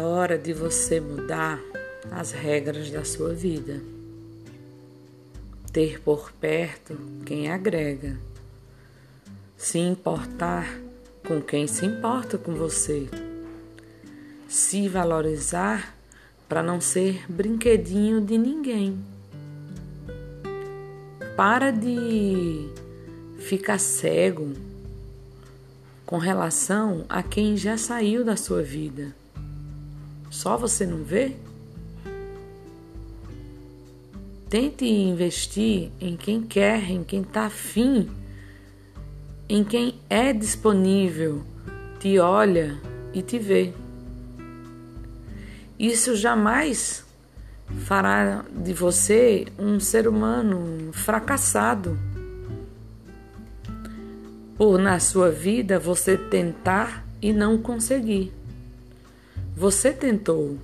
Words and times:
hora 0.00 0.38
de 0.38 0.52
você 0.52 1.00
mudar 1.00 1.60
as 2.10 2.32
regras 2.32 2.90
da 2.90 3.04
sua 3.04 3.32
vida. 3.32 3.80
Ter 5.72 6.00
por 6.00 6.32
perto 6.32 6.96
quem 7.24 7.50
agrega. 7.50 8.16
Se 9.56 9.78
importar 9.78 10.66
com 11.26 11.40
quem 11.40 11.66
se 11.66 11.84
importa 11.84 12.38
com 12.38 12.54
você. 12.54 13.08
Se 14.48 14.88
valorizar 14.88 15.94
para 16.48 16.62
não 16.62 16.80
ser 16.80 17.24
brinquedinho 17.30 18.20
de 18.20 18.38
ninguém. 18.38 18.98
Para 21.36 21.70
de 21.70 22.68
ficar 23.38 23.78
cego 23.78 24.52
com 26.06 26.18
relação 26.18 27.04
a 27.08 27.22
quem 27.22 27.56
já 27.56 27.76
saiu 27.76 28.24
da 28.24 28.36
sua 28.36 28.62
vida. 28.62 29.14
Só 30.36 30.54
você 30.54 30.84
não 30.84 31.02
vê? 31.02 31.32
Tente 34.50 34.84
investir 34.84 35.90
em 35.98 36.14
quem 36.14 36.42
quer, 36.42 36.90
em 36.90 37.02
quem 37.02 37.22
está 37.22 37.46
afim, 37.46 38.10
em 39.48 39.64
quem 39.64 39.98
é 40.10 40.34
disponível, 40.34 41.42
te 41.98 42.18
olha 42.18 42.78
e 43.14 43.22
te 43.22 43.38
vê. 43.38 43.72
Isso 45.78 46.14
jamais 46.14 47.02
fará 47.86 48.44
de 48.52 48.74
você 48.74 49.46
um 49.58 49.80
ser 49.80 50.06
humano 50.06 50.92
fracassado 50.92 51.98
por 54.54 54.78
na 54.78 55.00
sua 55.00 55.30
vida 55.30 55.78
você 55.78 56.14
tentar 56.14 57.06
e 57.22 57.32
não 57.32 57.56
conseguir. 57.56 58.35
Você 59.56 59.90
tentou 59.90 60.58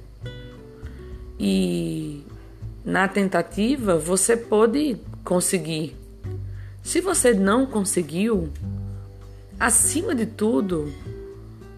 e 1.40 2.22
na 2.84 3.08
tentativa 3.08 3.96
você 3.96 4.36
pôde 4.36 4.98
conseguir. 5.24 5.96
Se 6.82 7.00
você 7.00 7.32
não 7.32 7.64
conseguiu, 7.64 8.50
acima 9.58 10.14
de 10.14 10.26
tudo, 10.26 10.92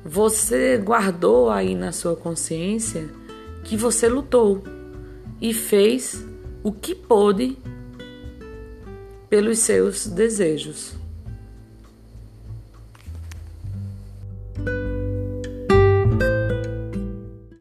você 0.04 0.76
guardou 0.76 1.50
aí 1.50 1.76
na 1.76 1.92
sua 1.92 2.16
consciência 2.16 3.08
que 3.62 3.76
você 3.76 4.08
lutou 4.08 4.64
e 5.40 5.54
fez 5.54 6.26
o 6.64 6.72
que 6.72 6.96
pôde 6.96 7.56
pelos 9.30 9.60
seus 9.60 10.08
desejos. 10.08 11.03